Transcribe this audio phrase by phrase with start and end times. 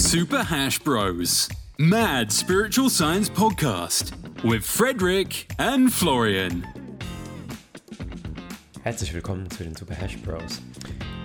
[0.00, 1.48] Super Hash Bros.
[1.78, 6.66] Mad Spiritual Science Podcast with Frederick and Florian.
[8.82, 10.62] Herzlich willkommen zu den Super Hash Bros.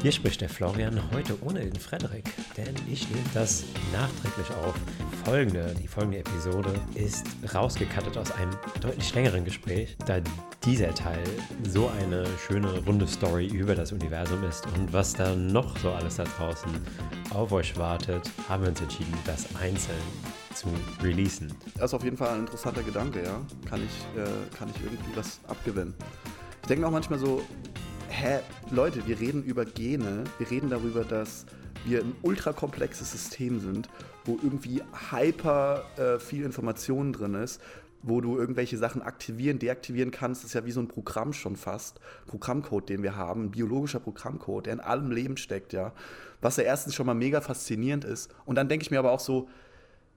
[0.06, 4.76] Hier spricht der Florian heute ohne den Frederik, denn ich nehme das nachträglich auf.
[5.24, 8.52] Folgende, die folgende Episode ist rausgekattet aus einem
[8.82, 10.20] deutlich längeren Gespräch, da
[10.64, 11.24] dieser Teil
[11.68, 16.18] so eine schöne runde Story über das Universum ist und was da noch so alles
[16.18, 16.70] da draußen
[17.32, 19.98] auf euch wartet, haben wir uns entschieden, das einzeln
[20.54, 20.68] zu
[21.02, 21.52] releasen.
[21.78, 23.42] Das ist auf jeden Fall ein interessanter Gedanke, ja.
[23.68, 25.96] Kann ich, äh, kann ich irgendwie was abgewinnen.
[26.62, 27.42] Ich denke auch manchmal so,
[28.10, 28.40] hä,
[28.72, 31.46] Leute, wir reden über Gene, wir reden darüber, dass
[31.86, 33.90] wir ein ultrakomplexes System sind,
[34.26, 34.82] wo irgendwie
[35.12, 37.62] hyper äh, viel Information drin ist,
[38.02, 40.44] wo du irgendwelche Sachen aktivieren, deaktivieren kannst.
[40.44, 42.00] Das ist ja wie so ein Programm schon fast.
[42.28, 45.94] Programmcode, den wir haben, ein biologischer Programmcode, der in allem Leben steckt, ja.
[46.42, 48.34] Was ja erstens schon mal mega faszinierend ist.
[48.46, 49.48] Und dann denke ich mir aber auch so,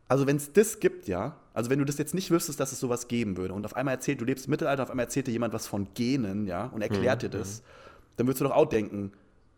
[0.09, 2.79] also wenn es das gibt, ja, also wenn du das jetzt nicht wüsstest, dass es
[2.79, 5.33] sowas geben würde und auf einmal erzählt, du lebst im Mittelalter, auf einmal erzählt dir
[5.33, 7.31] jemand was von Genen, ja, und erklärt mhm.
[7.31, 7.65] dir das,
[8.17, 9.11] dann würdest du doch auch denken,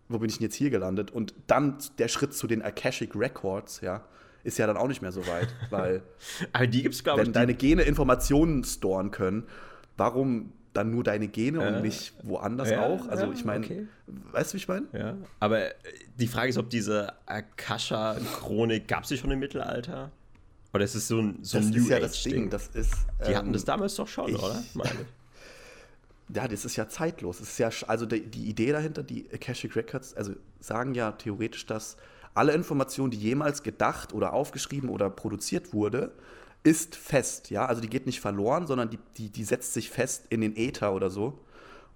[0.09, 1.11] wo bin ich denn jetzt hier gelandet?
[1.11, 4.03] Und dann der Schritt zu den Akashic Records, ja,
[4.45, 6.01] ist ja dann auch nicht mehr so weit, weil
[6.55, 7.27] Aber die gibt's, glaube ich.
[7.27, 9.45] Wenn deine Gene Informationen storen können,
[9.99, 13.09] warum dann nur deine Gene äh, und nicht woanders ja, auch?
[13.09, 13.87] Also ja, ich meine, okay.
[14.33, 14.87] weißt du, wie ich meine?
[14.95, 15.19] Ja.
[15.39, 15.65] Aber
[16.19, 20.13] die Frage ist, ob diese Akasha-Chronik gab es schon im Mittelalter?
[20.73, 22.33] Oder ist es so ein, so das ein New ist ja das Ding.
[22.33, 22.51] Ding.
[22.51, 22.95] Das ist,
[23.27, 24.63] die ähm, hatten das damals doch schon, ich, oder?
[24.75, 24.91] Meine.
[26.33, 27.41] Ja, das ist ja zeitlos.
[27.41, 31.67] Es ist ja, also die, die, Idee dahinter, die Akashic Records, also sagen ja theoretisch,
[31.67, 31.97] dass
[32.35, 36.13] alle Information, die jemals gedacht oder aufgeschrieben oder produziert wurde,
[36.63, 37.51] ist fest.
[37.51, 40.57] Ja, also die geht nicht verloren, sondern die, die, die setzt sich fest in den
[40.57, 41.39] Äther oder so.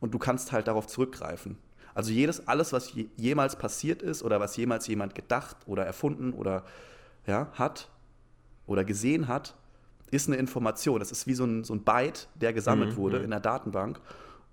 [0.00, 1.56] Und du kannst halt darauf zurückgreifen.
[1.94, 6.32] Also jedes, alles, was je, jemals passiert ist oder was jemals jemand gedacht oder erfunden
[6.32, 6.64] oder
[7.26, 7.88] ja, hat,
[8.66, 9.54] oder gesehen hat,
[10.10, 11.00] ist eine Information.
[11.00, 14.00] Das ist wie so ein, so ein Byte, der gesammelt mhm, wurde in der Datenbank.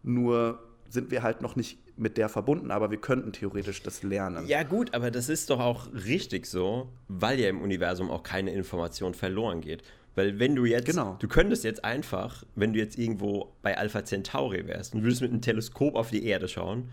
[0.03, 0.59] Nur
[0.89, 4.47] sind wir halt noch nicht mit der verbunden, aber wir könnten theoretisch das lernen.
[4.47, 8.51] Ja gut, aber das ist doch auch richtig so, weil ja im Universum auch keine
[8.51, 9.83] Information verloren geht.
[10.15, 11.15] Weil wenn du jetzt, genau.
[11.19, 15.31] du könntest jetzt einfach, wenn du jetzt irgendwo bei Alpha Centauri wärst und würdest mit
[15.31, 16.89] einem Teleskop auf die Erde schauen,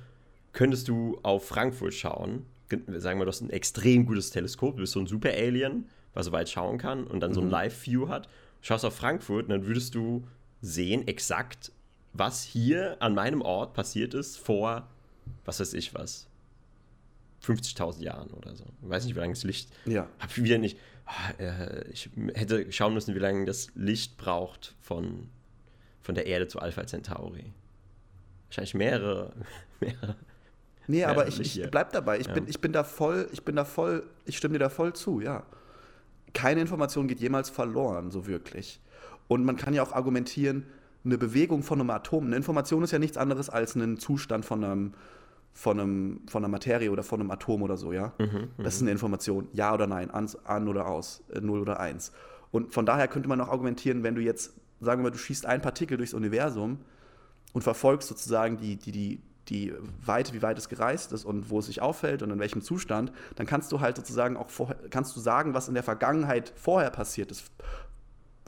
[0.53, 2.47] könntest du auf Frankfurt schauen.
[2.99, 5.87] Sagen wir, du hast ein extrem gutes Teleskop, du bist so ein Super-Alien
[6.19, 7.53] was so weit schauen kann und dann so ein mhm.
[7.53, 8.29] Live-View hat,
[8.61, 10.27] schaust auf Frankfurt und dann würdest du
[10.61, 11.71] sehen exakt,
[12.13, 14.89] was hier an meinem Ort passiert ist vor,
[15.45, 16.27] was weiß ich was,
[17.45, 18.65] 50.000 Jahren oder so.
[18.83, 19.71] Ich weiß nicht, wie lange das Licht.
[19.87, 20.09] Ja.
[20.19, 20.77] Hab ich wieder nicht.
[21.07, 25.29] Oh, äh, ich hätte schauen müssen, wie lange das Licht braucht von,
[26.03, 27.53] von der Erde zu Alpha Centauri.
[28.49, 29.33] Wahrscheinlich mehrere.
[29.81, 30.17] mehrere
[30.89, 32.19] nee, aber ich, ich bleib dabei.
[32.19, 32.33] Ich, ja.
[32.35, 35.21] bin, ich bin da voll, ich bin da voll, ich stimme dir da voll zu,
[35.21, 35.47] ja
[36.35, 38.81] keine Information geht jemals verloren, so wirklich.
[39.29, 40.65] Und man kann ja auch argumentieren,
[41.05, 44.65] eine Bewegung von einem Atom, eine Information ist ja nichts anderes als ein Zustand von
[44.65, 44.95] einem,
[45.53, 48.13] von, einem, von einer Materie oder von einem Atom oder so, ja?
[48.19, 51.81] Mhm, das ist eine Information, ja oder nein, an, an oder aus, 0 äh, oder
[51.81, 52.13] 1.
[52.51, 55.47] Und von daher könnte man auch argumentieren, wenn du jetzt, sagen wir mal, du schießt
[55.47, 56.79] ein Partikel durchs Universum
[57.53, 59.73] und verfolgst sozusagen die, die, die, die
[60.05, 63.13] Weite, wie weit es gereist ist und wo es sich auffällt und in welchem Zustand,
[63.37, 66.91] dann kannst du halt sozusagen auch vorher, kannst du sagen, was in der Vergangenheit vorher
[66.91, 67.51] passiert ist.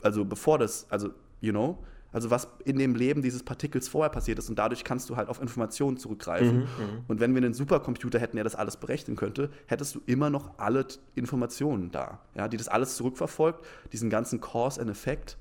[0.01, 1.09] Also bevor das, also,
[1.39, 1.77] you know,
[2.13, 5.29] also was in dem Leben dieses Partikels vorher passiert ist und dadurch kannst du halt
[5.29, 6.59] auf Informationen zurückgreifen.
[6.59, 10.01] Mhm, mhm, und wenn wir einen Supercomputer hätten, der das alles berechnen könnte, hättest du
[10.05, 10.85] immer noch alle
[11.15, 13.63] Informationen da, ja, die das alles zurückverfolgt,
[13.93, 15.37] diesen ganzen Cause and Effect.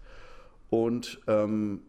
[0.68, 1.80] Und ähm,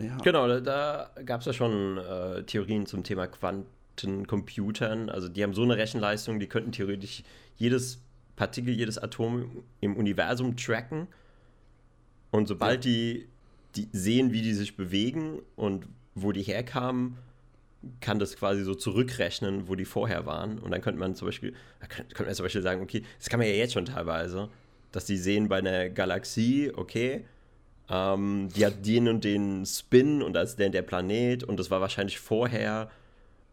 [0.00, 0.16] ja.
[0.18, 5.08] Genau, da, da gab es ja schon äh, Theorien zum Thema Quantencomputern.
[5.08, 7.22] Also die haben so eine Rechenleistung, die könnten theoretisch
[7.56, 8.02] jedes
[8.36, 11.08] Partikel, jedes Atom im Universum tracken.
[12.30, 12.90] Und sobald ja.
[12.90, 13.28] die,
[13.76, 17.16] die sehen, wie die sich bewegen und wo die herkamen,
[18.00, 20.58] kann das quasi so zurückrechnen, wo die vorher waren.
[20.58, 21.54] Und dann könnte man zum Beispiel,
[21.88, 24.48] könnte man zum Beispiel sagen, okay, das kann man ja jetzt schon teilweise,
[24.92, 27.24] dass die sehen bei einer Galaxie, okay,
[27.90, 31.80] ähm, die hat den und den Spin und als der der Planet und das war
[31.80, 32.90] wahrscheinlich vorher,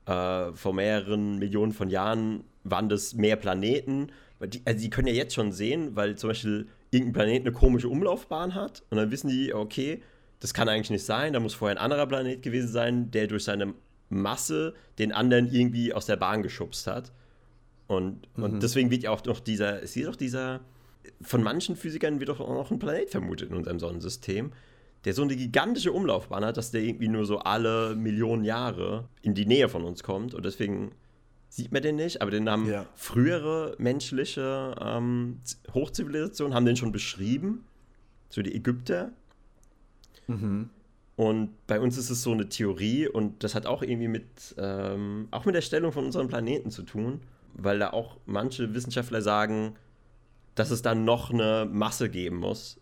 [0.06, 4.12] äh, vor mehreren Millionen von Jahren, waren das mehr Planeten.
[4.42, 7.90] Die, also die können ja jetzt schon sehen, weil zum Beispiel irgendein Planet eine komische
[7.90, 10.02] Umlaufbahn hat und dann wissen die, okay,
[10.40, 13.44] das kann eigentlich nicht sein, da muss vorher ein anderer Planet gewesen sein, der durch
[13.44, 13.74] seine
[14.10, 17.12] Masse den anderen irgendwie aus der Bahn geschubst hat.
[17.88, 18.44] Und, mhm.
[18.44, 20.60] und deswegen wird ja auch noch dieser, ist hier doch dieser,
[21.22, 24.52] von manchen Physikern wird auch noch ein Planet vermutet in unserem Sonnensystem,
[25.06, 29.34] der so eine gigantische Umlaufbahn hat, dass der irgendwie nur so alle Millionen Jahre in
[29.34, 30.92] die Nähe von uns kommt und deswegen
[31.50, 32.86] sieht man den nicht, aber den haben ja.
[32.96, 35.40] frühere menschliche ähm,
[35.74, 37.64] Hochzivilisationen, haben den schon beschrieben.
[38.30, 39.12] So die Ägypter.
[40.28, 40.70] Mhm.
[41.16, 45.28] Und bei uns ist es so eine Theorie und das hat auch irgendwie mit, ähm,
[45.32, 47.22] auch mit der Stellung von unserem Planeten zu tun,
[47.54, 49.76] weil da auch manche Wissenschaftler sagen,
[50.58, 52.80] dass es dann noch eine Masse geben muss,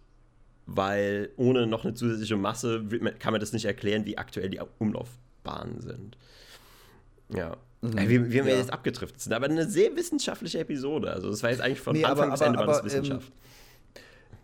[0.66, 2.84] weil ohne noch eine zusätzliche Masse
[3.20, 6.18] kann man das nicht erklären, wie aktuell die Umlaufbahnen sind.
[7.30, 7.58] Ja.
[7.82, 7.98] Mhm.
[7.98, 8.60] Wie, wie haben wir ja.
[8.60, 11.12] jetzt abgetrifft sind, aber eine sehr wissenschaftliche Episode.
[11.12, 13.28] Also das war jetzt eigentlich von nee, Anfang aber, bis Ende aber, war das Wissenschaft.
[13.28, 13.34] Ähm,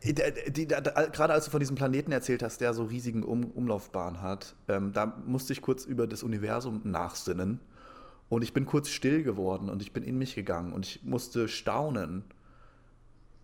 [0.04, 4.22] die, die, gerade als du von diesem Planeten erzählt hast, der so riesigen um Umlaufbahn
[4.22, 7.60] hat, ähm, da musste ich kurz über das Universum nachsinnen.
[8.28, 11.48] Und ich bin kurz still geworden und ich bin in mich gegangen und ich musste
[11.48, 12.24] staunen,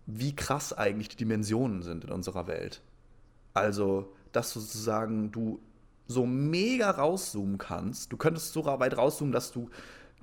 [0.07, 2.81] wie krass eigentlich die Dimensionen sind in unserer Welt.
[3.53, 5.59] Also, dass sozusagen du
[6.07, 8.11] so mega rauszoomen kannst.
[8.11, 9.69] Du könntest so weit rauszoomen, dass du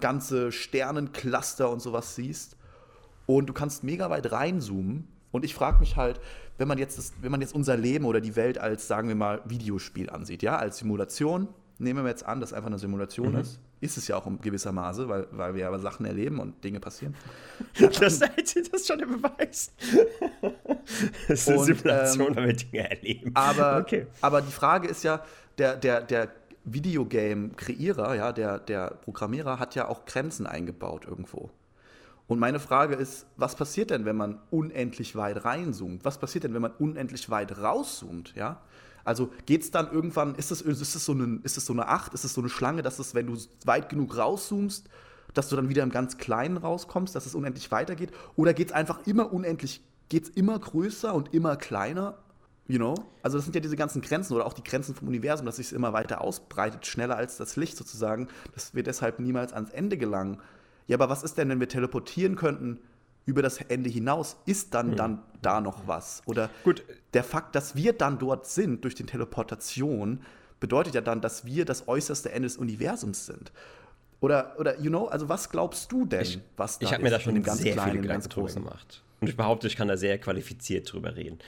[0.00, 2.56] ganze Sternencluster und sowas siehst.
[3.26, 5.06] Und du kannst mega weit reinzoomen.
[5.30, 6.20] Und ich frage mich halt,
[6.56, 9.14] wenn man, jetzt das, wenn man jetzt unser Leben oder die Welt als, sagen wir
[9.14, 11.48] mal, Videospiel ansieht, ja, als Simulation,
[11.78, 13.40] nehmen wir jetzt an, dass es einfach eine Simulation mhm.
[13.40, 13.60] ist.
[13.84, 16.80] Ist es ja auch in gewisser Maße, weil, weil wir aber Sachen erleben und Dinge
[16.80, 17.14] passieren.
[17.78, 18.20] das, das
[18.54, 19.72] ist schon der Beweis.
[21.28, 23.30] das ist eine und, Simulation, ähm, weil wir Dinge erleben.
[23.34, 24.06] Aber, okay.
[24.22, 25.22] aber die Frage ist ja,
[25.58, 26.30] der, der, der
[26.64, 31.50] Videogame-Kreierer, ja, der, der Programmierer hat ja auch Grenzen eingebaut irgendwo.
[32.26, 36.06] Und meine Frage ist, was passiert denn, wenn man unendlich weit reinzoomt?
[36.06, 38.34] Was passiert denn, wenn man unendlich weit rauszoomt?
[38.34, 38.62] Ja?
[39.04, 42.34] Also geht es dann irgendwann, ist es, ist, so eine, so eine Acht, ist es
[42.34, 44.88] so eine Schlange, dass es, wenn du weit genug rauszoomst,
[45.34, 48.12] dass du dann wieder im ganz Kleinen rauskommst, dass es unendlich weitergeht?
[48.36, 52.18] Oder geht es einfach immer unendlich, geht es immer größer und immer kleiner?
[52.66, 52.94] You know?
[53.22, 55.66] Also das sind ja diese ganzen Grenzen oder auch die Grenzen vom Universum, dass sich
[55.66, 59.98] es immer weiter ausbreitet, schneller als das Licht sozusagen, dass wir deshalb niemals ans Ende
[59.98, 60.38] gelangen.
[60.86, 62.78] Ja, aber was ist denn, wenn wir teleportieren könnten
[63.26, 64.36] über das Ende hinaus?
[64.46, 64.96] Ist dann, hm.
[64.96, 66.22] dann da noch was?
[66.26, 66.82] Oder Gut.
[67.12, 70.20] der Fakt, dass wir dann dort sind durch die Teleportation,
[70.60, 73.52] bedeutet ja dann, dass wir das äußerste Ende des Universums sind.
[74.20, 77.10] Oder, oder you know, also was glaubst du denn, ich, was da Ich habe mir
[77.10, 79.02] da schon ganz sehr kleinen, viele Gedanken drüber gemacht.
[79.20, 81.38] Und ich behaupte, ich kann da sehr qualifiziert drüber reden.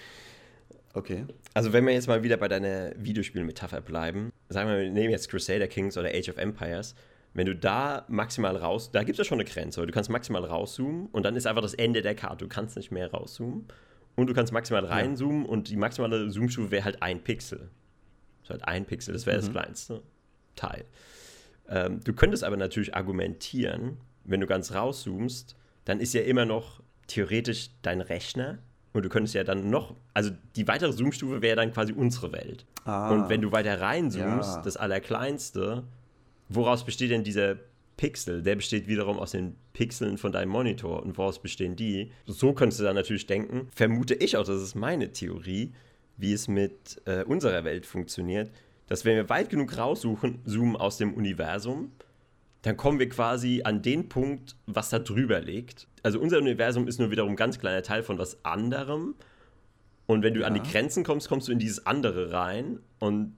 [0.93, 1.25] Okay.
[1.55, 5.29] Also wenn wir jetzt mal wieder bei deiner Videospielmetapher bleiben, sagen wir, wir nehmen jetzt
[5.29, 6.95] Crusader Kings oder Age of Empires,
[7.37, 10.09] wenn du da maximal raus, da gibt es ja schon eine Grenze, aber du kannst
[10.09, 12.45] maximal rauszoomen und dann ist einfach das Ende der Karte.
[12.45, 13.67] Du kannst nicht mehr rauszoomen
[14.15, 15.49] und du kannst maximal reinzoomen ja.
[15.49, 17.69] und die maximale Zoomstufe wäre halt ein Pixel.
[18.39, 19.41] Das ist halt ein Pixel, das wäre mhm.
[19.43, 20.03] das kleinste
[20.55, 20.87] Teil.
[21.69, 26.81] Ähm, du könntest aber natürlich argumentieren, wenn du ganz rauszoomst, dann ist ja immer noch
[27.07, 28.59] theoretisch dein Rechner
[28.95, 32.65] und du könntest ja dann noch, also die weitere Zoom-Stufe wäre dann quasi unsere Welt.
[32.85, 34.63] Ah, und wenn du weiter reinzoomst, ja.
[34.63, 35.85] das Allerkleinste,
[36.49, 37.57] woraus besteht denn dieser
[37.97, 38.43] Pixel?
[38.43, 41.03] Der besteht wiederum aus den Pixeln von deinem Monitor.
[41.03, 42.11] Und woraus bestehen die?
[42.27, 45.73] So könntest du dann natürlich denken, vermute ich auch, das ist meine Theorie,
[46.17, 48.51] wie es mit äh, unserer Welt funktioniert,
[48.87, 51.93] dass wenn wir weit genug raussuchen, zoomen aus dem Universum,
[52.63, 55.87] dann kommen wir quasi an den Punkt, was da drüber liegt.
[56.03, 59.15] Also unser Universum ist nur wiederum ein ganz kleiner Teil von was anderem.
[60.07, 60.47] Und wenn du ja.
[60.47, 63.37] an die Grenzen kommst, kommst du in dieses andere rein und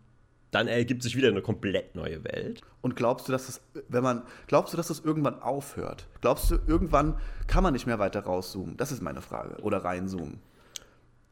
[0.50, 2.62] dann ergibt sich wieder eine komplett neue Welt.
[2.80, 6.06] Und glaubst du, dass das, wenn man, glaubst du, dass das irgendwann aufhört?
[6.20, 8.76] Glaubst du, irgendwann kann man nicht mehr weiter rauszoomen?
[8.76, 9.62] Das ist meine Frage.
[9.62, 10.40] Oder reinzoomen.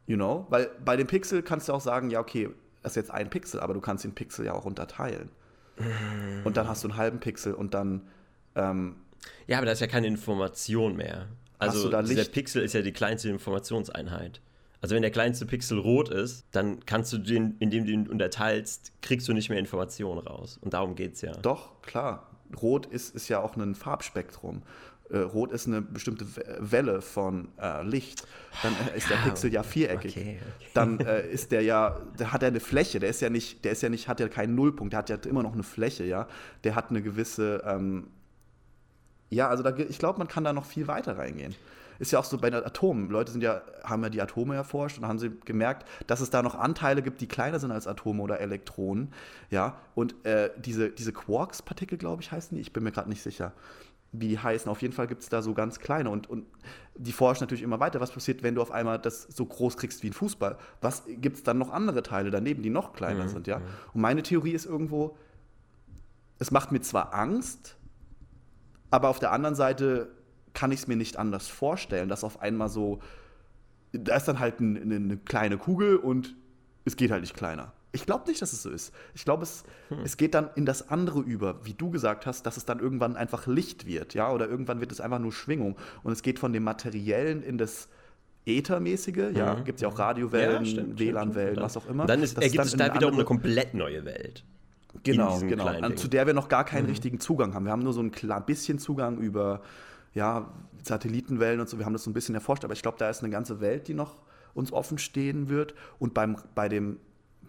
[0.05, 0.45] You know?
[0.49, 2.49] Weil bei dem Pixel kannst du auch sagen, ja, okay,
[2.83, 5.29] das ist jetzt ein Pixel, aber du kannst den Pixel ja auch unterteilen.
[6.43, 8.07] Und dann hast du einen halben Pixel und dann.
[8.55, 8.95] Ähm,
[9.45, 11.27] ja, aber da ist ja keine Information mehr.
[11.59, 14.41] Also dieser Pixel ist ja die kleinste Informationseinheit.
[14.81, 18.93] Also wenn der kleinste Pixel rot ist, dann kannst du den, indem du ihn unterteilst,
[19.01, 20.59] kriegst du nicht mehr Informationen raus.
[20.61, 21.33] Und darum geht es ja.
[21.33, 22.29] Doch, klar.
[22.61, 24.61] Rot ist, ist ja auch ein Farbspektrum
[25.09, 26.25] äh, rot ist eine bestimmte
[26.59, 28.27] Welle von äh, Licht,
[28.63, 30.17] dann äh, ist der Pixel ja viereckig.
[30.17, 30.69] Okay, okay.
[30.73, 33.71] Dann äh, ist der ja, der hat er eine Fläche, der ist ja nicht, der
[33.71, 36.27] ist ja nicht, hat ja keinen Nullpunkt, der hat ja immer noch eine Fläche, ja.
[36.63, 38.07] Der hat eine gewisse, ähm,
[39.29, 41.55] ja, also da, ich glaube, man kann da noch viel weiter reingehen.
[41.99, 43.09] Ist ja auch so bei den Atomen.
[43.09, 46.41] Leute sind ja, haben ja die Atome erforscht und haben sie gemerkt, dass es da
[46.43, 49.13] noch Anteile gibt, die kleiner sind als Atome oder Elektronen.
[49.49, 53.21] Ja, und äh, diese, diese Quarks-Partikel, glaube ich, heißen die, ich bin mir gerade nicht
[53.21, 53.53] sicher
[54.11, 54.69] wie die heißen.
[54.69, 56.45] Auf jeden Fall gibt es da so ganz kleine und, und
[56.95, 57.99] die forschen natürlich immer weiter.
[57.99, 60.57] Was passiert, wenn du auf einmal das so groß kriegst wie ein Fußball?
[60.81, 63.29] Was gibt es dann noch andere Teile daneben, die noch kleiner mhm.
[63.29, 63.61] sind, ja?
[63.93, 65.17] Und meine Theorie ist irgendwo,
[66.39, 67.77] es macht mir zwar Angst,
[68.89, 70.09] aber auf der anderen Seite
[70.57, 72.99] kann ich es mir nicht anders vorstellen, dass auf einmal so,
[73.91, 76.35] da ist dann halt ein, eine, eine kleine Kugel und
[76.83, 77.73] es geht halt nicht kleiner.
[77.91, 78.91] Ich glaube nicht, dass es so ist.
[79.13, 79.99] Ich glaube, es, hm.
[80.03, 83.15] es geht dann in das andere über, wie du gesagt hast, dass es dann irgendwann
[83.15, 85.77] einfach Licht wird, ja, oder irgendwann wird es einfach nur Schwingung.
[86.01, 87.87] Und es geht von dem Materiellen in das
[88.47, 89.63] Äthermäßige, ja, mhm.
[89.63, 92.07] gibt es ja auch Radiowellen, ja, WLAN-Wellen, was auch immer.
[92.07, 94.43] Dann ist, ergibt es da wiederum eine komplett neue Welt.
[95.03, 95.89] Genau, genau.
[95.91, 96.89] Zu der wir noch gar keinen mhm.
[96.89, 97.65] richtigen Zugang haben.
[97.65, 98.11] Wir haben nur so ein
[98.47, 99.61] bisschen Zugang über
[100.17, 100.51] ja,
[100.83, 101.77] Satellitenwellen und so.
[101.77, 103.87] Wir haben das so ein bisschen erforscht, aber ich glaube, da ist eine ganze Welt,
[103.87, 104.17] die noch
[104.55, 105.75] uns offen stehen wird.
[105.99, 106.99] Und beim, bei, dem,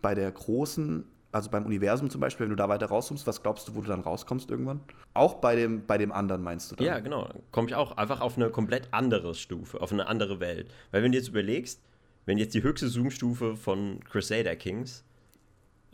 [0.03, 3.67] bei der großen, also beim Universum zum Beispiel, wenn du da weiter rauszoomst, was glaubst
[3.69, 4.81] du, wo du dann rauskommst irgendwann?
[5.15, 6.87] Auch bei dem, bei dem anderen meinst du dann?
[6.87, 7.31] Ja, genau.
[7.53, 10.71] Komme ich auch einfach auf eine komplett andere Stufe, auf eine andere Welt.
[10.91, 11.81] Weil wenn du jetzt überlegst,
[12.27, 15.05] wenn jetzt die höchste Zoom-Stufe von Crusader Kings,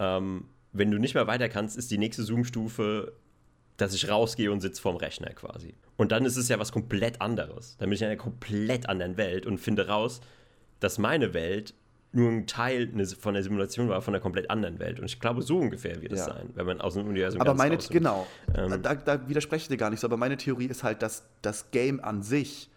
[0.00, 3.12] ähm, wenn du nicht mehr weiter kannst, ist die nächste Zoom-Stufe
[3.76, 5.75] dass ich rausgehe und sitze vorm Rechner quasi.
[5.96, 7.76] Und dann ist es ja was komplett anderes.
[7.78, 10.20] Dann bin ich in einer komplett anderen Welt und finde raus,
[10.80, 11.74] dass meine Welt
[12.12, 15.00] nur ein Teil von der Simulation war von einer komplett anderen Welt.
[15.00, 16.26] Und ich glaube, so ungefähr wird es ja.
[16.26, 19.76] sein, wenn man aus dem Universum Aber meine, genau, ähm, da, da, widerspreche ich dir
[19.76, 22.70] gar nicht so, aber meine Theorie ist halt, dass das Game an sich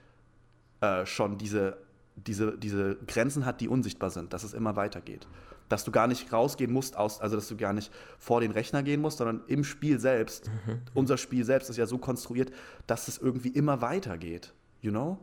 [0.82, 1.78] äh, schon diese,
[2.16, 5.28] diese, diese Grenzen hat, die unsichtbar sind, dass es immer weitergeht
[5.70, 8.84] dass du gar nicht rausgehen musst, aus, also dass du gar nicht vor den Rechner
[8.84, 10.50] gehen musst, sondern im Spiel selbst.
[10.66, 10.82] Mhm.
[10.94, 12.52] Unser Spiel selbst ist ja so konstruiert,
[12.88, 14.54] dass es irgendwie immer weitergeht.
[14.82, 15.20] You know?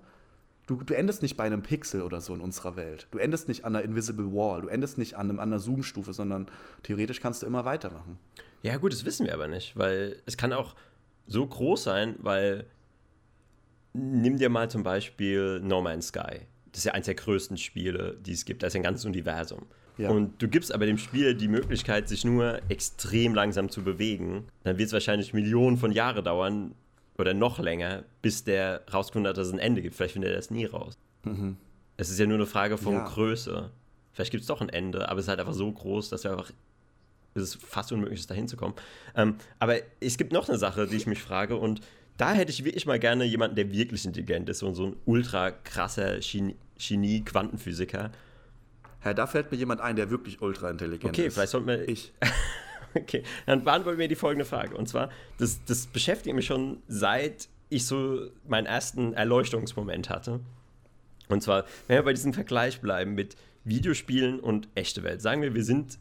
[0.67, 3.07] Du, du endest nicht bei einem Pixel oder so in unserer Welt.
[3.11, 4.63] Du endest nicht an einer Invisible Wall.
[4.63, 6.47] Du endest nicht an, einem, an einer Zoom-Stufe, sondern
[6.83, 8.19] theoretisch kannst du immer weitermachen.
[8.63, 10.75] Ja, gut, das wissen wir aber nicht, weil es kann auch
[11.27, 12.67] so groß sein, weil
[13.93, 16.41] nimm dir mal zum Beispiel No Man's Sky.
[16.73, 18.63] Das ist ja eines der größten Spiele, die es gibt.
[18.63, 19.67] Da ist ein ganzes Universum.
[19.97, 20.11] Ja.
[20.11, 24.45] Und du gibst aber dem Spiel die Möglichkeit, sich nur extrem langsam zu bewegen.
[24.65, 26.75] Dann wird es wahrscheinlich Millionen von Jahren dauern
[27.17, 29.95] oder noch länger, bis der rausgefunden hat, dass es ein Ende gibt.
[29.95, 30.99] Vielleicht findet er das nie raus.
[31.23, 31.57] Mhm.
[31.97, 33.05] Es ist ja nur eine Frage von ja.
[33.05, 33.71] Größe.
[34.13, 36.33] Vielleicht gibt es doch ein Ende, aber es ist halt einfach so groß, dass wir
[36.33, 36.51] einfach
[37.37, 38.77] es ist fast unmöglich ist, da hinzukommen.
[39.17, 41.81] Ähm, aber es gibt noch eine Sache, die ich mich frage und
[42.17, 45.51] da hätte ich wirklich mal gerne jemanden, der wirklich intelligent ist und so ein ultra
[45.51, 48.13] krasser Genie-Quantenphysiker,
[49.05, 51.27] Herr, da fällt mir jemand ein, der wirklich ultra intelligent okay, ist.
[51.27, 51.87] Okay, vielleicht sollten wir.
[51.87, 52.15] Ich.
[52.95, 54.75] okay, dann beantworten wir die folgende Frage.
[54.75, 60.41] Und zwar, das, das beschäftigt mich schon seit ich so meinen ersten Erleuchtungsmoment hatte.
[61.29, 65.21] Und zwar, wenn wir bei diesem Vergleich bleiben mit Videospielen und echte Welt.
[65.21, 65.99] Sagen wir, wir sind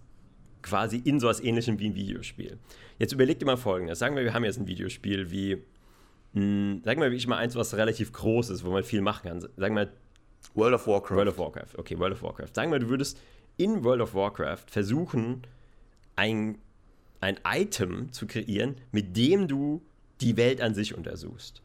[0.62, 2.58] quasi in sowas ähnlichem wie ein Videospiel.
[3.00, 4.00] Jetzt überlegt ihr mal folgendes.
[4.00, 7.56] Sagen wir, wir haben jetzt ein Videospiel wie, mh, hm, sagen wir wirklich mal eins,
[7.56, 9.42] was relativ groß ist, wo man viel machen kann.
[9.58, 9.90] Sagen wir
[10.54, 11.18] World of Warcraft.
[11.18, 12.54] World of Warcraft, okay, World of Warcraft.
[12.54, 13.20] Sagen wir, du würdest
[13.58, 15.44] in World of Warcraft versuchen,
[16.16, 16.58] ein,
[17.22, 19.82] ein Item zu kreieren, mit dem du
[20.22, 21.62] die Welt an sich untersuchst.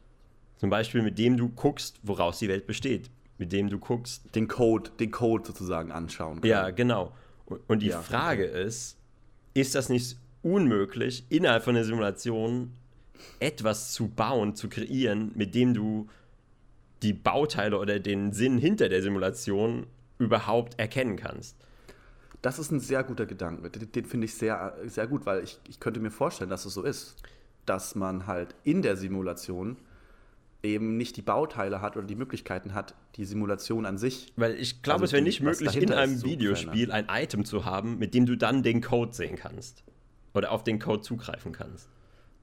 [0.56, 3.10] Zum Beispiel, mit dem du guckst, woraus die Welt besteht.
[3.38, 4.34] Mit dem du guckst.
[4.34, 6.40] Den Code, den Code sozusagen anschauen.
[6.40, 6.50] Kann.
[6.50, 7.12] Ja, genau.
[7.68, 8.64] Und die ja, Frage okay.
[8.64, 8.96] ist,
[9.54, 12.72] ist das nicht unmöglich, innerhalb von der Simulation
[13.40, 16.08] etwas zu bauen, zu kreieren, mit dem du
[17.02, 19.86] die Bauteile oder den Sinn hinter der Simulation
[20.18, 21.56] überhaupt erkennen kannst.
[22.42, 23.70] Das ist ein sehr guter Gedanke.
[23.70, 26.74] Den, den finde ich sehr, sehr gut, weil ich, ich könnte mir vorstellen, dass es
[26.74, 27.16] so ist,
[27.66, 29.76] dass man halt in der Simulation
[30.62, 34.32] eben nicht die Bauteile hat oder die Möglichkeiten hat, die Simulation an sich.
[34.36, 37.98] Weil ich glaube, also es wäre nicht möglich, in einem Videospiel ein Item zu haben,
[37.98, 39.84] mit dem du dann den Code sehen kannst.
[40.34, 41.88] Oder auf den Code zugreifen kannst.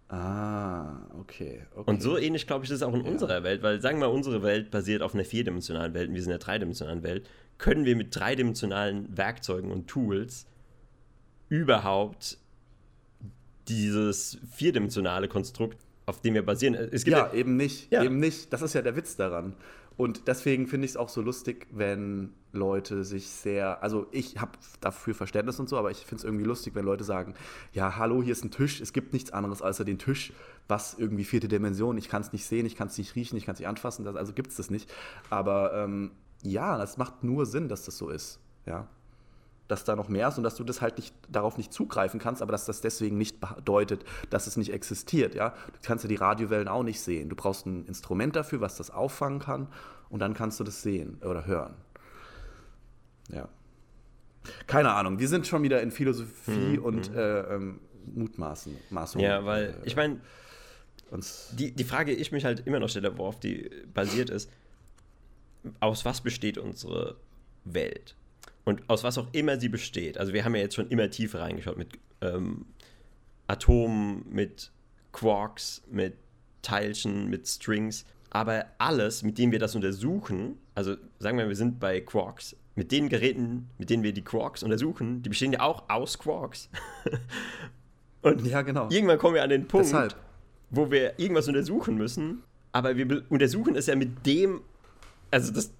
[0.08, 1.64] Ah, okay.
[1.76, 1.90] okay.
[1.90, 3.12] Und so ähnlich, glaube ich, ist es auch in ja.
[3.12, 6.22] unserer Welt, weil sagen wir mal, unsere Welt basiert auf einer vierdimensionalen Welt und wir
[6.22, 7.28] sind in einer dreidimensionalen Welt.
[7.58, 10.46] Können wir mit dreidimensionalen Werkzeugen und Tools
[11.50, 12.38] überhaupt
[13.68, 16.76] dieses vierdimensionale Konstrukt, auf dem wir basieren?
[16.76, 17.92] Es gibt ja, ja eben nicht.
[17.92, 18.04] Ja.
[18.04, 18.54] Eben nicht.
[18.54, 19.56] Das ist ja der Witz daran.
[19.98, 24.52] Und deswegen finde ich es auch so lustig, wenn Leute sich sehr, also ich habe
[24.82, 27.34] dafür Verständnis und so, aber ich finde es irgendwie lustig, wenn Leute sagen,
[27.72, 30.34] ja, hallo, hier ist ein Tisch, es gibt nichts anderes außer den Tisch,
[30.68, 33.46] was irgendwie vierte Dimension, ich kann es nicht sehen, ich kann es nicht riechen, ich
[33.46, 34.92] kann es nicht anfassen, das, also gibt es das nicht.
[35.30, 36.12] Aber ähm,
[36.44, 38.88] ja, das macht nur Sinn, dass das so ist, ja.
[39.68, 42.42] Dass da noch mehr ist und dass du das halt nicht, darauf nicht zugreifen kannst,
[42.42, 45.50] aber dass das deswegen nicht bedeutet, dass es nicht existiert, ja.
[45.50, 47.30] Du kannst ja die Radiowellen auch nicht sehen.
[47.30, 49.68] Du brauchst ein Instrument dafür, was das auffangen kann
[50.10, 51.74] und dann kannst du das sehen oder hören.
[53.30, 53.50] Ja.
[54.68, 56.84] Keine Ahnung, wir sind schon wieder in Philosophie mhm.
[56.84, 57.18] und mhm.
[57.18, 57.80] äh, ähm,
[58.14, 58.78] Mutmaßen.
[58.92, 60.20] Maßung, ja, weil äh, ich meine,
[61.54, 64.52] die, die Frage, die ich mich halt immer noch stelle, worauf die basiert ist,
[65.80, 67.16] aus was besteht unsere
[67.64, 68.16] Welt?
[68.66, 70.18] Und aus was auch immer sie besteht.
[70.18, 71.90] Also wir haben ja jetzt schon immer tiefer reingeschaut mit
[72.22, 72.66] ähm,
[73.48, 74.72] Atomen, mit
[75.12, 76.16] Quarks, mit
[76.64, 78.06] Teilchen, mit Strings.
[78.32, 82.92] Aber alles, mit dem wir das untersuchen, also sagen wir, wir sind bei Quarks, mit
[82.92, 86.70] den Geräten, mit denen wir die Quarks untersuchen, die bestehen ja auch aus Quarks.
[88.22, 88.90] Und ja, genau.
[88.90, 90.16] irgendwann kommen wir an den Punkt, Deshalb.
[90.72, 94.62] wo wir irgendwas untersuchen müssen, aber wir untersuchen es ja mit dem,
[95.32, 95.72] also das,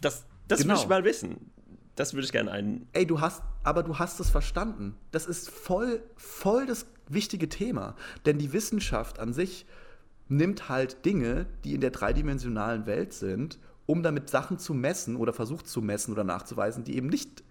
[0.00, 0.74] das, das genau.
[0.74, 1.50] will ich mal wissen.
[1.98, 2.86] Das würde ich gerne einen.
[2.92, 4.94] Ey, du hast, aber du hast es verstanden.
[5.10, 7.96] Das ist voll, voll das wichtige Thema.
[8.24, 9.66] Denn die Wissenschaft an sich
[10.28, 15.32] nimmt halt Dinge, die in der dreidimensionalen Welt sind, um damit Sachen zu messen oder
[15.32, 17.42] versucht zu messen oder nachzuweisen, die eben nicht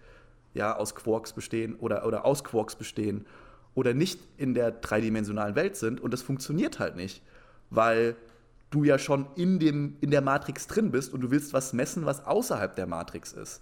[0.54, 3.26] ja, aus Quarks bestehen oder, oder aus Quarks bestehen
[3.74, 6.00] oder nicht in der dreidimensionalen Welt sind.
[6.00, 7.22] Und das funktioniert halt nicht,
[7.68, 8.16] weil
[8.70, 12.06] du ja schon in, dem, in der Matrix drin bist und du willst was messen,
[12.06, 13.60] was außerhalb der Matrix ist.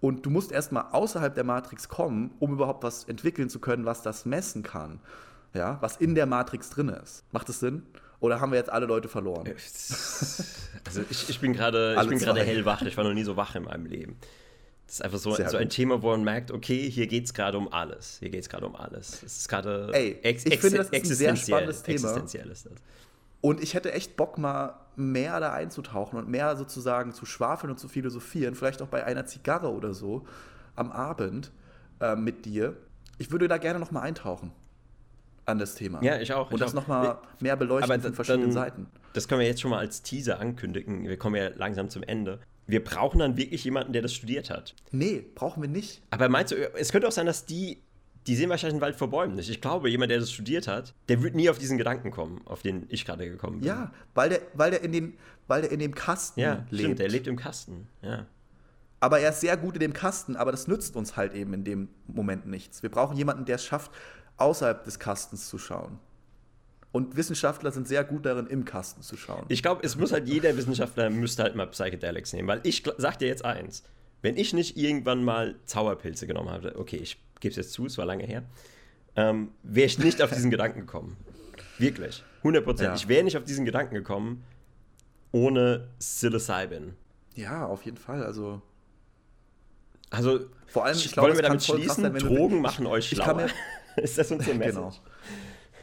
[0.00, 4.02] Und du musst erstmal außerhalb der Matrix kommen, um überhaupt was entwickeln zu können, was
[4.02, 5.00] das messen kann.
[5.54, 7.24] Ja, was in der Matrix drin ist.
[7.32, 7.82] Macht das Sinn?
[8.20, 9.46] Oder haben wir jetzt alle Leute verloren?
[10.86, 11.94] Also ich, ich bin gerade
[12.42, 12.80] hellwach.
[12.80, 14.16] Ich war noch nie so wach in meinem Leben.
[14.86, 17.58] Das ist einfach so, so ein Thema, wo man merkt, okay, hier geht es gerade
[17.58, 18.16] um alles.
[18.20, 19.22] Hier geht es gerade um alles.
[19.22, 21.94] Es ist gerade ex ich finde, das ist ein sehr spannendes Thema.
[21.96, 22.72] Existenziell ist das.
[23.42, 27.78] Und ich hätte echt Bock, mal mehr da einzutauchen und mehr sozusagen zu schwafeln und
[27.78, 30.26] zu philosophieren, vielleicht auch bei einer Zigarre oder so
[30.76, 31.52] am Abend
[32.00, 32.76] äh, mit dir.
[33.18, 34.52] Ich würde da gerne noch mal eintauchen
[35.44, 36.02] an das Thema.
[36.02, 36.50] Ja, ich auch.
[36.50, 38.86] Und ich das nochmal mehr beleuchten aber von verschiedenen dann, Seiten.
[39.14, 41.04] Das können wir jetzt schon mal als Teaser ankündigen.
[41.08, 42.40] Wir kommen ja langsam zum Ende.
[42.66, 44.74] Wir brauchen dann wirklich jemanden, der das studiert hat.
[44.90, 46.02] Nee, brauchen wir nicht.
[46.10, 47.78] Aber meinst du, es könnte auch sein, dass die
[48.28, 49.48] die sehen wahrscheinlich den Wald vor Bäumen nicht.
[49.48, 52.60] Ich glaube, jemand, der das studiert hat, der wird nie auf diesen Gedanken kommen, auf
[52.60, 53.68] den ich gerade gekommen bin.
[53.68, 55.14] Ja, weil der, weil der, in, den,
[55.46, 56.80] weil der in dem Kasten ja, lebt.
[56.82, 58.26] Stimmt, der lebt im Kasten, ja.
[59.00, 61.64] Aber er ist sehr gut in dem Kasten, aber das nützt uns halt eben in
[61.64, 62.82] dem Moment nichts.
[62.82, 63.92] Wir brauchen jemanden, der es schafft,
[64.36, 65.98] außerhalb des Kastens zu schauen.
[66.92, 69.44] Und Wissenschaftler sind sehr gut darin, im Kasten zu schauen.
[69.48, 73.18] Ich glaube, es muss halt jeder Wissenschaftler müsste halt mal Psychedelics nehmen, weil ich sag
[73.18, 73.84] dir jetzt eins:
[74.22, 77.98] Wenn ich nicht irgendwann mal Zauberpilze genommen habe, okay, ich gebe es jetzt zu, es
[77.98, 78.44] war lange her,
[79.16, 81.16] ähm, wäre ich nicht auf diesen Gedanken gekommen.
[81.78, 82.24] Wirklich.
[82.38, 82.88] 100 Prozent.
[82.88, 82.94] Ja.
[82.94, 84.44] Ich wäre nicht auf diesen Gedanken gekommen
[85.32, 86.94] ohne Psilocybin.
[87.34, 88.24] Ja, auf jeden Fall.
[88.24, 88.62] Also.
[90.10, 93.48] Also, vor allem, ich glaube, wollen wir damit schließen, sein, Drogen du, machen euch schlauer.
[93.96, 94.74] Ist das unsere Message?
[94.76, 94.92] Genau.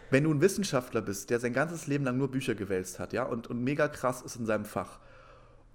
[0.09, 3.23] Wenn du ein Wissenschaftler bist, der sein ganzes Leben lang nur Bücher gewälzt hat, ja,
[3.23, 4.99] und, und mega krass ist in seinem Fach,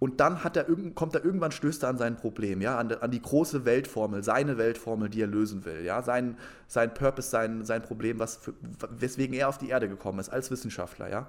[0.01, 3.11] und dann hat er, kommt er irgendwann, stößt er an sein Problem, ja, an, an,
[3.11, 7.83] die große Weltformel, seine Weltformel, die er lösen will, ja, sein, sein Purpose, sein, sein
[7.83, 8.55] Problem, was für,
[8.99, 11.27] weswegen er auf die Erde gekommen ist, als Wissenschaftler, ja.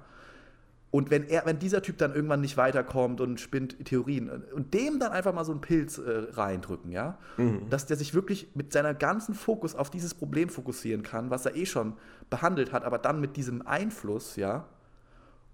[0.90, 4.98] Und wenn, er, wenn dieser Typ dann irgendwann nicht weiterkommt und spinnt Theorien und dem
[4.98, 7.68] dann einfach mal so einen Pilz äh, reindrücken, ja, mhm.
[7.68, 11.56] dass der sich wirklich mit seiner ganzen Fokus auf dieses Problem fokussieren kann, was er
[11.56, 11.94] eh schon
[12.30, 14.66] behandelt hat, aber dann mit diesem Einfluss, ja.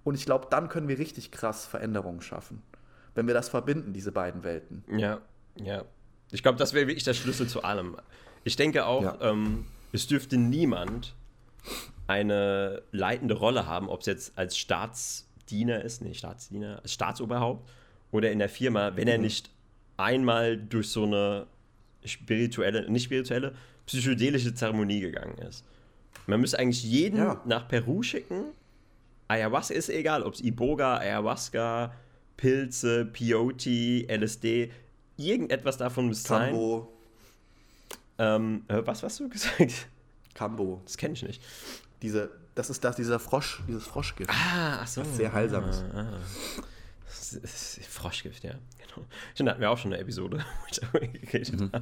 [0.05, 2.63] Und ich glaube, dann können wir richtig krass Veränderungen schaffen
[3.19, 4.85] wenn wir das verbinden, diese beiden Welten.
[4.97, 5.21] Ja,
[5.57, 5.85] ja.
[6.31, 7.97] Ich glaube, das wäre wirklich der Schlüssel zu allem.
[8.45, 9.19] Ich denke auch, ja.
[9.21, 11.17] ähm, es dürfte niemand
[12.07, 17.69] eine leitende Rolle haben, ob es jetzt als Staatsdiener ist, nee, Staatsdiener, als Staatsoberhaupt
[18.13, 19.25] oder in der Firma, wenn er mhm.
[19.25, 19.51] nicht
[19.97, 21.49] einmal durch so eine
[22.05, 25.65] spirituelle, nicht spirituelle, psychedelische Zeremonie gegangen ist.
[26.29, 27.43] Man müsste eigentlich jeden ja.
[27.47, 28.45] nach Peru schicken.
[29.27, 31.93] Ayahuasca ist egal, ob es Iboga, Ayahuasca,
[32.39, 34.73] Pilze, Peyote, LSD,
[35.19, 36.89] irgendetwas davon muss Cambo.
[38.17, 38.37] sein.
[38.41, 39.89] Ähm, äh, was hast du gesagt?
[40.35, 40.81] Cambo.
[40.85, 41.43] Das kenne ich nicht.
[42.01, 44.31] Diese, das ist das, dieser Frosch, dieses Froschgift.
[44.31, 45.03] Ah, ach so.
[45.03, 45.85] Das sehr heilsam ist.
[45.93, 46.19] Ah, ah.
[47.89, 48.53] Froschgift, ja.
[48.79, 49.07] Genau.
[49.37, 51.73] Schon hatten wir auch schon eine Episode, wo ich darüber geredet mhm.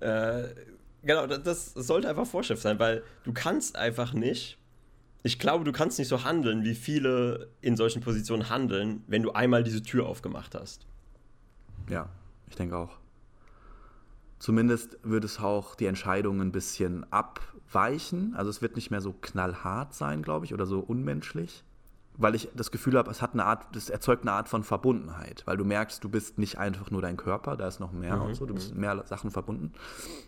[0.00, 0.54] habe.
[0.54, 0.54] äh,
[1.02, 4.59] genau, das, das sollte einfach Vorschrift sein, weil du kannst einfach nicht
[5.22, 9.32] ich glaube, du kannst nicht so handeln, wie viele in solchen Positionen handeln, wenn du
[9.32, 10.86] einmal diese Tür aufgemacht hast.
[11.88, 12.08] Ja,
[12.48, 12.98] ich denke auch.
[14.38, 18.34] Zumindest wird es auch die Entscheidungen ein bisschen abweichen.
[18.34, 21.64] Also es wird nicht mehr so knallhart sein, glaube ich, oder so unmenschlich
[22.20, 25.42] weil ich das Gefühl habe, es hat eine Art, das erzeugt eine Art von Verbundenheit,
[25.46, 28.22] weil du merkst, du bist nicht einfach nur dein Körper, da ist noch mehr mhm.
[28.22, 28.80] und so, du bist mit mhm.
[28.80, 29.72] mehr Sachen verbunden.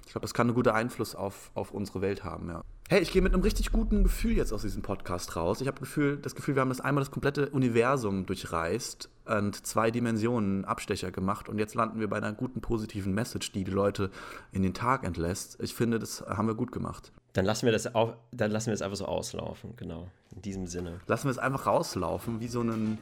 [0.07, 2.62] Ich glaube, das kann einen guten Einfluss auf, auf unsere Welt haben, ja.
[2.88, 5.62] Hey, ich gehe mit einem richtig guten Gefühl jetzt aus diesem Podcast raus.
[5.62, 9.90] Ich habe Gefühl, das Gefühl, wir haben das einmal das komplette Universum durchreist und zwei
[9.90, 14.11] Dimensionen Abstecher gemacht und jetzt landen wir bei einer guten positiven Message, die die Leute
[14.50, 15.59] in den Tag entlässt.
[15.62, 17.12] Ich finde, das haben wir gut gemacht.
[17.33, 20.09] Dann lassen wir das auch, dann lassen wir es einfach so auslaufen, genau.
[20.35, 21.01] In diesem Sinne.
[21.07, 22.99] Lassen wir es einfach rauslaufen, wie so einen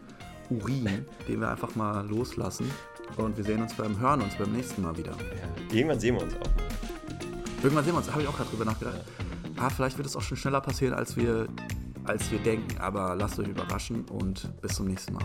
[0.50, 2.70] Urin, den wir einfach mal loslassen.
[3.16, 5.12] Und wir sehen uns beim Hören uns beim nächsten Mal wieder.
[5.12, 7.62] Ja, irgendwann sehen wir uns auch.
[7.62, 9.00] Irgendwann sehen wir uns, habe ich auch gerade drüber nachgedacht.
[9.56, 11.48] Ah, vielleicht wird es auch schon schneller passieren, als wir,
[12.04, 12.78] als wir denken.
[12.78, 15.24] Aber lasst euch überraschen und bis zum nächsten Mal.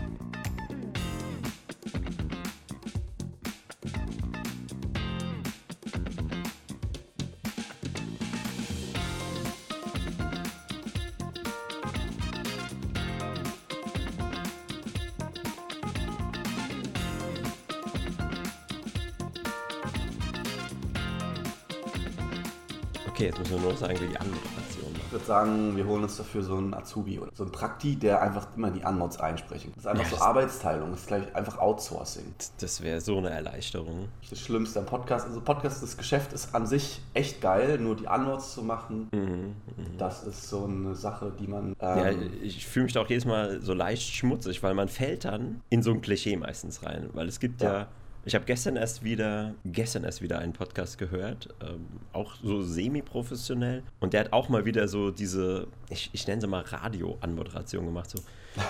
[23.16, 25.06] Okay, jetzt müssen wir nur noch sagen, wie die Anmoderation macht.
[25.06, 28.22] Ich würde sagen, wir holen uns dafür so einen Azubi oder so einen Prakti, der
[28.22, 29.72] einfach immer die Anmods einsprechen.
[29.74, 32.26] Das ist einfach ja, so Arbeitsteilung, das ist gleich einfach Outsourcing.
[32.60, 34.10] Das wäre so eine Erleichterung.
[34.30, 38.10] Das Schlimmste am Podcast, also Podcast, das Geschäft ist an sich echt geil, nur die
[38.10, 39.54] Anmods zu machen, mhm, mh.
[39.98, 41.74] das ist so eine Sache, die man...
[41.80, 42.12] Ähm, ja,
[42.44, 45.82] ich fühle mich da auch jedes Mal so leicht schmutzig, weil man fällt dann in
[45.82, 47.88] so ein Klischee meistens rein, weil es gibt ja, ja
[48.26, 53.84] ich habe gestern erst wieder, gestern erst wieder einen Podcast gehört, ähm, auch so semi-professionell.
[54.00, 58.10] Und der hat auch mal wieder so diese, ich, ich nenne sie mal Radio-Anmoderation gemacht.
[58.10, 58.18] So,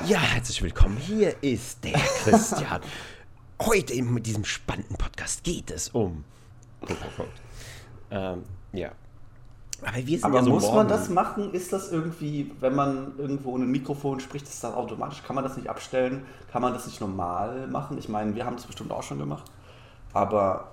[0.06, 2.82] ja, herzlich willkommen, hier ist der Christian.
[3.62, 6.26] Heute in diesem spannenden Podcast geht es um.
[6.82, 7.42] Punkt, Punkt, Punkt.
[8.12, 8.92] Ähm, ja.
[9.82, 10.76] Aber, wir sind Aber ja so muss morgen.
[10.78, 11.54] man das machen?
[11.54, 15.22] Ist das irgendwie, wenn man irgendwo in ein Mikrofon spricht, ist das automatisch?
[15.24, 16.26] Kann man das nicht abstellen?
[16.52, 17.98] Kann man das nicht normal machen?
[17.98, 19.44] Ich meine, wir haben das bestimmt auch schon gemacht.
[20.14, 20.72] Aber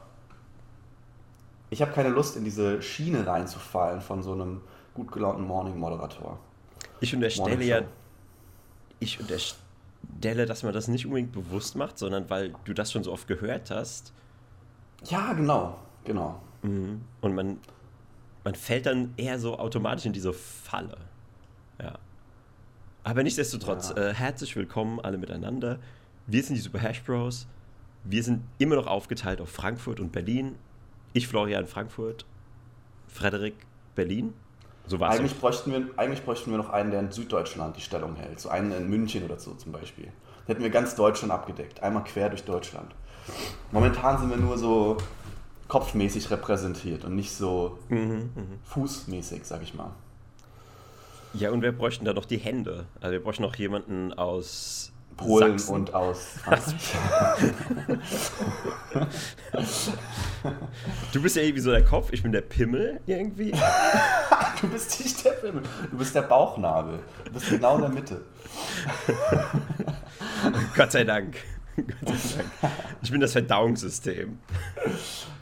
[1.70, 4.60] ich habe keine Lust, in diese Schiene reinzufallen von so einem
[4.94, 6.38] gut gelaunten Morning-Moderator.
[7.00, 7.82] Ich unterstelle Morning ja,
[9.00, 13.12] ich unterstelle, dass man das nicht unbedingt bewusst macht, sondern weil du das schon so
[13.12, 14.12] oft gehört hast.
[15.06, 16.40] Ja, genau, genau.
[16.62, 17.00] Mhm.
[17.20, 17.58] Und man
[18.44, 20.96] man fällt dann eher so automatisch in diese Falle.
[21.80, 21.98] Ja.
[23.04, 24.10] Aber nichtsdestotrotz, ja.
[24.10, 25.78] äh, herzlich willkommen alle miteinander.
[26.26, 27.46] Wir sind die Super Hash Bros.
[28.04, 30.56] Wir sind immer noch aufgeteilt auf Frankfurt und Berlin.
[31.12, 32.24] Ich, Florian, Frankfurt.
[33.08, 33.54] Frederik,
[33.94, 34.34] Berlin.
[34.86, 38.16] So war's eigentlich, bräuchten wir, eigentlich bräuchten wir noch einen, der in Süddeutschland die Stellung
[38.16, 38.40] hält.
[38.40, 40.06] So einen in München oder so zum Beispiel.
[40.06, 41.82] Da hätten wir ganz Deutschland abgedeckt.
[41.82, 42.92] Einmal quer durch Deutschland.
[43.70, 44.96] Momentan sind wir nur so
[45.72, 48.42] kopfmäßig repräsentiert und nicht so mhm, mh.
[48.64, 49.92] fußmäßig, sag ich mal.
[51.32, 52.84] Ja, und wir bräuchten da noch die Hände.
[53.00, 55.74] Also wir bräuchten noch jemanden aus Polen Sachsen.
[55.74, 56.34] und aus
[61.14, 63.52] Du bist ja irgendwie so der Kopf, ich bin der Pimmel irgendwie.
[64.60, 66.98] du bist nicht der Pimmel, du bist der Bauchnabel.
[67.24, 68.20] Du bist genau in der Mitte.
[70.76, 71.38] Gott sei Dank.
[73.02, 74.38] Ich bin das Verdauungssystem.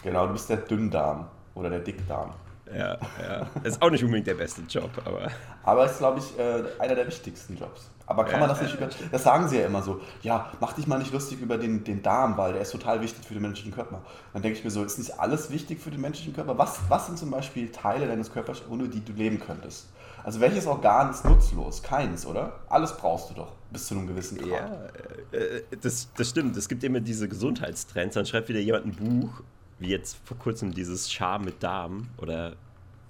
[0.02, 2.32] Genau, du bist der Dünndarm oder der Dickdarm.
[2.72, 3.46] Ja, ja.
[3.64, 5.28] Ist auch nicht unbedingt der beste Job, aber.
[5.64, 7.90] Aber ist, glaube ich, äh, einer der wichtigsten Jobs.
[8.06, 8.88] Aber kann man das nicht über.
[9.10, 10.00] Das sagen sie ja immer so.
[10.22, 13.24] Ja, mach dich mal nicht lustig über den, den Darm, weil der ist total wichtig
[13.24, 14.02] für den menschlichen Körper.
[14.32, 16.58] Dann denke ich mir so, ist nicht alles wichtig für den menschlichen Körper?
[16.58, 19.88] Was, was sind zum Beispiel Teile deines Körpers, ohne die du leben könntest?
[20.24, 21.82] Also welches Organ ist nutzlos?
[21.82, 22.60] Keins, oder?
[22.68, 24.50] Alles brauchst du doch, bis zu einem gewissen Grad.
[24.50, 26.56] Ja, äh, das, das stimmt.
[26.56, 28.14] Es gibt immer diese Gesundheitstrends.
[28.14, 29.42] Dann schreibt wieder jemand ein Buch,
[29.78, 32.54] wie jetzt vor kurzem dieses Charme mit Darm oder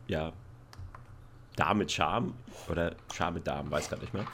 [0.07, 0.33] ja,
[1.57, 2.35] Darm mit Charme
[2.69, 4.25] oder Charme mit Darm, weiß gar nicht mehr.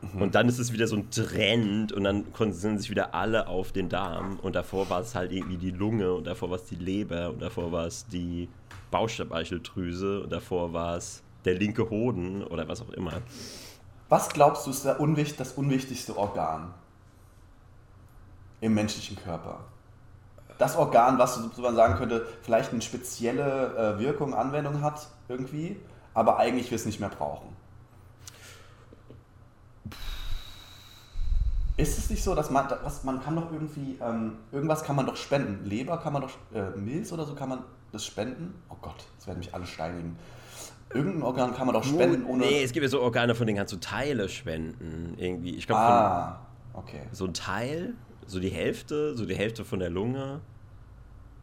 [0.00, 0.22] Mhm.
[0.22, 3.72] Und dann ist es wieder so ein Trend und dann konzentrieren sich wieder alle auf
[3.72, 6.76] den Darm und davor war es halt irgendwie die Lunge und davor war es die
[6.76, 8.48] Leber und davor war es die
[8.90, 13.12] Bauchspeicheldrüse und davor war es der linke Hoden oder was auch immer.
[14.08, 16.74] Was glaubst du ist Unwicht das unwichtigste Organ
[18.60, 19.60] im menschlichen Körper?
[20.58, 25.76] Das Organ, was man sagen könnte, vielleicht eine spezielle äh, Wirkung, Anwendung hat irgendwie,
[26.14, 27.54] aber eigentlich wir es nicht mehr brauchen.
[31.76, 35.04] Ist es nicht so, dass man, was, man kann doch irgendwie, ähm, irgendwas kann man
[35.04, 35.66] doch spenden.
[35.66, 38.54] Leber kann man doch, äh, Milz oder so kann man das spenden?
[38.70, 40.18] Oh Gott, jetzt werden mich alle steinigen.
[40.94, 42.44] Irgendein Organ kann man doch spenden ohne.
[42.44, 45.14] Nee, es gibt ja so Organe, von denen kannst du Teile spenden.
[45.18, 45.56] Irgendwie.
[45.56, 47.02] Ich glaube, ah, okay.
[47.12, 47.94] so ein Teil,
[48.26, 50.40] so die Hälfte, so die Hälfte von der Lunge.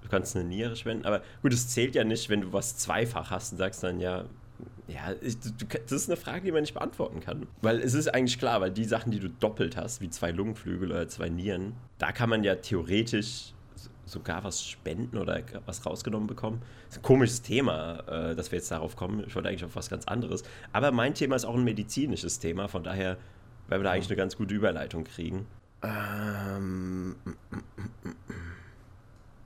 [0.02, 3.32] Du kannst eine Niere spenden, aber gut, es zählt ja nicht, wenn du was zweifach
[3.32, 4.26] hast und sagst dann ja,
[4.88, 7.48] ja, ich, du, das ist eine Frage, die man nicht beantworten kann.
[7.62, 10.92] Weil es ist eigentlich klar, weil die Sachen, die du doppelt hast, wie zwei Lungenflügel
[10.92, 13.53] oder zwei Nieren, da kann man ja theoretisch
[14.06, 16.62] sogar was spenden oder was rausgenommen bekommen.
[16.88, 19.24] Das ist ein komisches Thema, äh, dass wir jetzt darauf kommen.
[19.26, 20.44] Ich wollte eigentlich auf was ganz anderes.
[20.72, 23.18] Aber mein Thema ist auch ein medizinisches Thema, von daher
[23.68, 25.46] werden wir da eigentlich eine ganz gute Überleitung kriegen.
[25.82, 27.16] Ähm,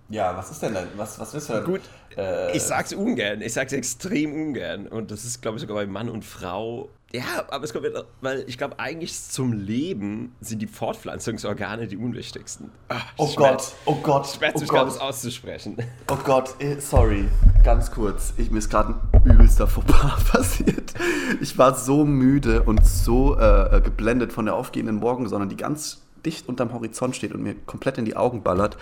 [0.10, 0.84] ja, was ist denn da?
[0.96, 1.63] Was, was willst du denn?
[1.65, 1.82] Gut,
[2.15, 3.41] äh, ich sag's ungern.
[3.41, 4.88] Ich sag's extrem ungern.
[4.88, 6.89] Und das ist, glaube ich, sogar bei Mann und Frau.
[7.13, 11.96] Ja, aber es kommt wieder, weil ich glaube, eigentlich zum Leben sind die Fortpflanzungsorgane die
[11.96, 12.70] unwichtigsten.
[12.89, 14.28] Ach, oh Gott, oh Gott.
[14.28, 15.78] Schmerzt oh mich das auszusprechen.
[16.12, 17.30] Oh Gott, eh, sorry.
[17.63, 18.34] Ganz kurz.
[18.38, 20.93] Ich, mir ist gerade ein übelster Fauxpas passiert.
[21.39, 26.50] Ich war so müde und so äh, geblendet von der aufgehenden Morgensonne, die ganz dicht
[26.50, 28.78] unterm Horizont steht und mir komplett in die Augen ballert,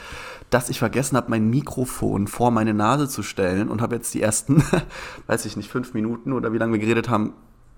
[0.49, 4.21] dass ich vergessen habe, mein Mikrofon vor meine Nase zu stellen und habe jetzt die
[4.21, 4.63] ersten,
[5.27, 7.33] weiß ich nicht, fünf Minuten oder wie lange wir geredet haben,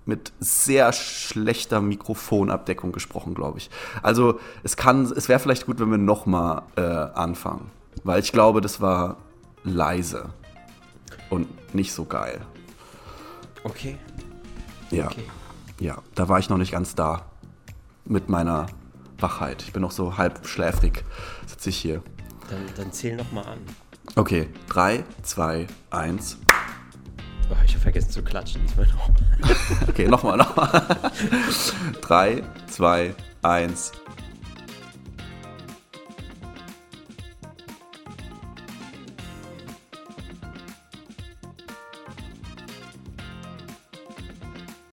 [0.06, 3.68] mit sehr schlechter Mikrofonabdeckung gesprochen, glaube ich.
[4.02, 7.70] Also es kann, es wäre vielleicht gut, wenn wir nochmal äh, anfangen,
[8.04, 9.18] weil ich glaube, das war
[9.64, 10.30] leise
[11.28, 12.40] und nicht so geil.
[13.64, 13.98] Okay.
[14.90, 15.08] Ja.
[15.08, 15.24] Okay.
[15.78, 17.26] Ja, da war ich noch nicht ganz da
[18.06, 18.66] mit meiner
[19.20, 19.62] Wachheit.
[19.62, 21.04] Ich bin noch so halb schläfrig,
[21.46, 22.02] sitze ich hier.
[22.48, 23.58] Dann, dann zähl noch mal an.
[24.16, 26.38] Okay, 3, 2, 1.
[27.64, 29.10] ich habe vergessen zu klatschen diesmal noch.
[29.88, 31.12] okay, nochmal, nochmal.
[32.00, 33.92] 3, 2, 1.